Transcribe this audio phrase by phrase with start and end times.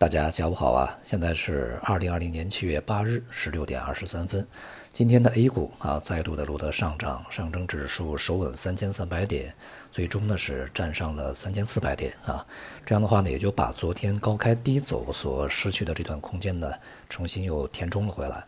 [0.00, 0.98] 大家下午好啊！
[1.02, 4.46] 现在是二零二零年七月八日十六点二十三分。
[4.94, 9.54] 今天的 A 股啊，再度的录得上涨，上证指数收稳三千三百点，
[9.92, 12.46] 最终呢是站上了三千四百点啊。
[12.86, 16.72] 这样的话呢，也就把昨天高开低走所失去的这段空间呢，
[17.10, 18.42] 重新又填充了回来。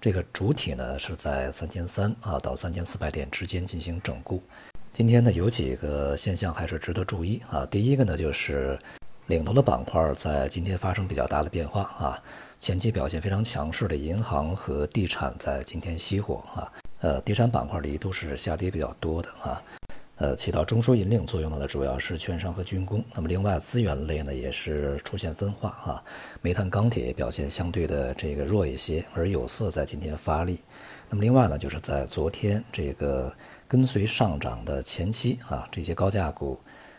[0.00, 4.42] 这个主体呢是在三千三啊到三千四百点之间进行整固。
[4.92, 7.64] 今天呢有几个现象还是值得注意啊。
[7.66, 8.76] 第一个呢就是。
[9.26, 12.22] 领头的板块在今天发生比较大的变化啊，
[12.60, 19.60] 前期表现非常强势的银行和地产在今天熄火啊，呃，地产板块里都是下跌比较多的啊，
[20.18, 26.04] 呃，起到中枢引领作用的呢主要是券商和军工，那么另外资源类呢也是出现分化啊，
[26.40, 30.60] 煤炭、钢铁表现相对的这个弱一些，而有色在今天发力，
[31.10, 33.34] 那么另外呢就是在昨天这个
[33.66, 36.56] 跟随上涨的前期啊，这些高价股，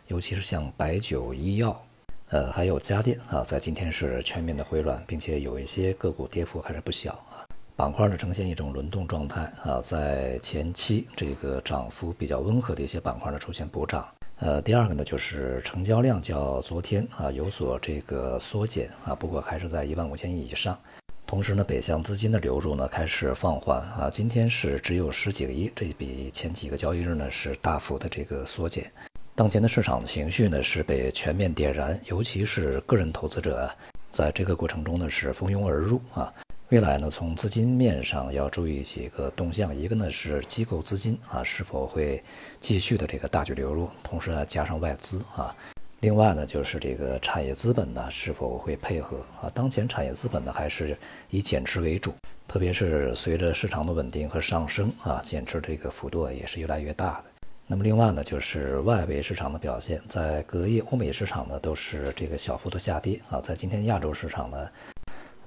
[0.07, 1.81] 尤其是像白酒、医药。
[2.29, 7.47] 呃，还有家电啊，在今天是全面的回暖，并且有一些个股跌幅还是不小啊。
[7.77, 14.05] 板块呢呈现一种轮动状态啊，在前期这个涨幅比较温和的一些板块呢出现补涨。
[14.39, 20.77] 呃，第二个呢就是成交量较昨天啊有所这个缩减啊，不过还是在一万五千亿以上。
[21.25, 28.91] 同时呢，北向资金的流入呢开始放缓啊，今天是只有十几个亿，这比前几个交易日呢是大幅的这个缩减。
[29.37, 33.69] 当前的市场的情绪呢是被全面点燃，尤其是个人投资者
[34.09, 36.33] 在这个过程中呢是蜂拥而入啊。
[36.69, 42.23] 未来呢从资金面上要注意几个动向，一个呢是机构资金啊是否会
[42.59, 45.55] 继续的这个大举流入，同时呢加上外资啊。
[45.99, 49.47] 另外呢就是这个产业资本呢是否会配合啊。
[49.53, 50.97] 当前产业资本呢还是
[51.29, 52.11] 以减持为主，
[52.47, 57.36] 特别是随着市场的稳定和上升啊，减持这个幅度也是越来越大的。
[57.69, 64.69] 那么另外呢，就是外围市场的表现，在隔夜欧美市场呢都是这个小幅度下跌啊，在今天亚洲市场呢，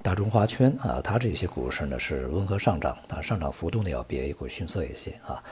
[0.02, 5.42] 大中华圈啊，它这些股市呢是温和上涨，啊，上涨幅度呢要比 A 股逊色一些啊。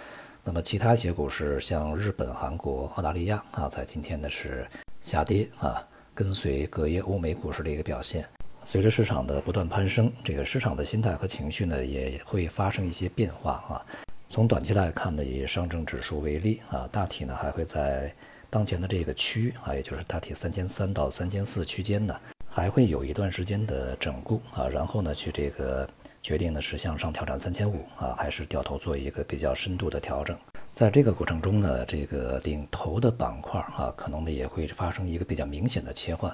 [0.44, 4.68] 那么其他一些股市，像日本、韩国、澳大利亚啊，在今天呢是
[5.00, 8.26] 下跌啊，跟随隔夜欧美股市的一个表现。
[8.66, 13.80] 随着市场的不断攀升，这个市场的心态和情绪呢也会发生一些变化啊。
[14.28, 18.12] 从短期来看呢，以上证指数为例啊，大体呢还会在
[18.50, 22.14] 当前的这个区啊，也就是大体三千三到三千四区间呢，
[22.46, 25.88] 还会有一段时间的整固啊，然后呢去这个
[26.20, 30.36] 决定呢是向上挑战三千五啊，还是掉头做一个比较深度的调整。
[30.74, 36.30] 在这个过程中呢，这个领头的板块啊，可能呢也会发生一个比较明显的切换，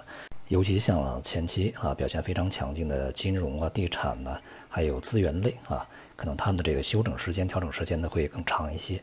[0.49, 4.37] 尤其像前期啊表现非常强劲的金融啊、地产呢，
[4.69, 5.87] 还有资源类啊。
[6.17, 9.03] 可能他们的这个休整时间、调整时间呢会更长一些，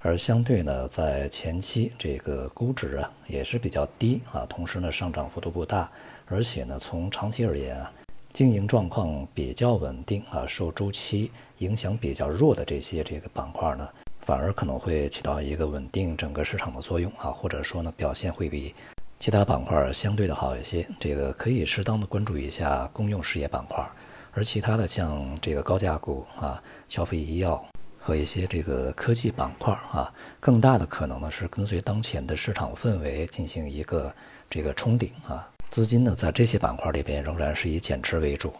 [0.00, 5.90] 而相对呢，在前期这个估值啊也是比较低啊，同时呢上涨幅度不大，
[6.26, 7.92] 而且呢从长期而言啊，
[8.32, 13.88] 经营状况比较稳定啊，受周期影响比较弱的这些这个板块呢，
[14.22, 18.74] 反而可能会起到一个稳定整个市场的作用啊，或者说呢表现会比
[19.18, 23.86] 其他板块相对的好一些，这个可以适当的关注一下公用事业板块。
[24.32, 27.64] 而其他的像这个高价股啊、消费医药
[27.98, 34.12] 和一些这个科技板块啊，更大的可能呢是跟随当前的市场氛围进行一个
[34.48, 35.48] 这个冲顶啊。
[35.68, 38.52] 资金呢在这些板块里边仍然是以减持为主，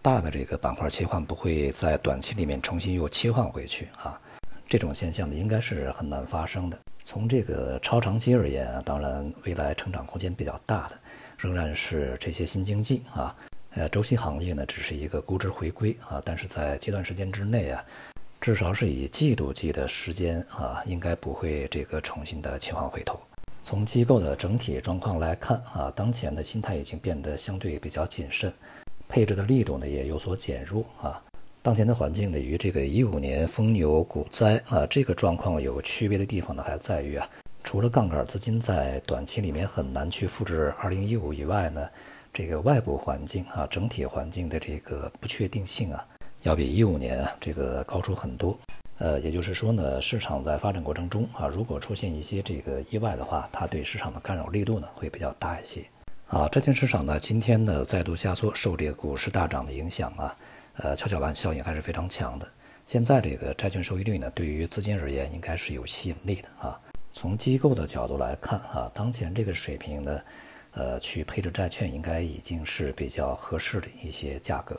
[0.00, 4.18] 大的这个板块切换不会在短期里面重新又切换回去啊。
[4.66, 6.78] 这种现象呢应该是很难发生的。
[7.04, 10.98] 从这个超长期而言啊，当然未来成长空间比较大的
[11.36, 13.34] 仍然是这些新经济啊。
[13.76, 17.84] 呃，周期行业呢，只是一个估值回归啊，但是在阶段时间之内啊，
[18.40, 23.18] 至少是以季度计的时间啊，应该不会这个重新的切换回头。
[23.64, 28.52] 从机构的整体状况来看啊，当前的心态已经变得相对比较谨慎，
[29.08, 31.20] 配置的力度呢也有所减弱啊。
[31.60, 37.28] 当前的环境呢，与这个一五年疯牛股灾啊这个状况有区别的地方呢，还在于啊，
[37.64, 41.88] 除了杠杆资金在短期里面很难去复制二零一五以外呢。
[42.36, 46.04] 这个外部环境啊，整体环境的这个不确定性啊，
[46.42, 48.58] 要比一五年啊这个高出很多。
[48.98, 55.84] 呃，也就是说呢，市场在发展过程中啊，如果出现一些这个意外的话，它对市场的干扰力度呢会比较大一些。
[56.26, 60.36] 啊，债券市场呢今天呢再度下挫，受这个股市大涨的影响啊，
[60.78, 62.48] 呃，跷跷板效应还是非常强的。
[62.84, 66.80] 现在这个债券收益率呢，对于资金而言应该是有吸引力的啊。
[67.14, 70.20] 从机构的角度来看啊，当前这个水平呢。
[70.76, 74.76] 呃，去配置债券应该已经是比较合适的一些价格，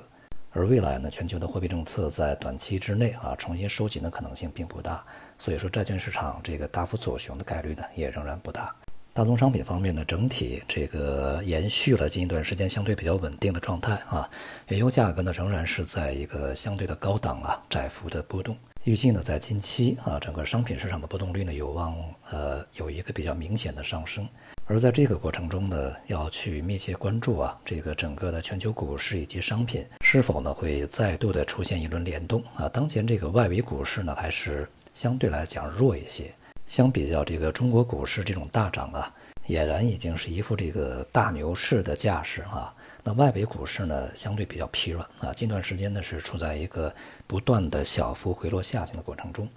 [0.51, 5.01] 而未来呢，全球的货币政策在短期之内啊重新收紧的可能性并不大，
[5.37, 8.75] 所以说债券市场这个大幅走熊的概率呢也仍然不大。
[9.15, 14.29] 大宗商品方面呢，整体这个延续了近一段时间相对比较稳定的状态啊。
[14.67, 18.57] 原油价格呢仍然是在一个相对的高档啊，窄幅的波动。
[18.83, 21.95] 预计呢在近期啊，整个商品市场的波动率呢有望
[22.29, 24.27] 呃有一个比较明显的上升。
[24.65, 32.67] 而在这个过程中呢，要去密切关注啊，这个整个的全球股市以及商品是否呢会再度的出现一轮联动啊。
[32.67, 36.33] 当前这个外围股市呢还是相对来讲弱一些。
[36.67, 39.13] 相比较这个中国股市这种大涨啊，
[39.47, 42.73] 俨然已经是一副这个大牛市的架势啊。
[43.03, 45.31] 那外围股市呢，相对比较疲软啊。
[45.31, 46.93] 近段时间呢，是处在一个
[47.27, 49.47] 不断的小幅回落下行的过程中，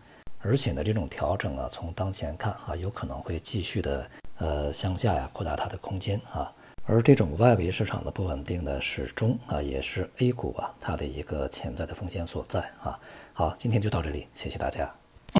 [0.40, 6.52] 而且呢，这种调整啊，从当前看啊，有可能会继续的呃向下呀，扩大它的空间啊。
[6.84, 12.99] 而这种外围市场的不稳定呢，始终啊，也是 A 股啊它的一个潜在的风险所在啊。
[13.32, 14.90] 好，今天就到这里，谢谢大家。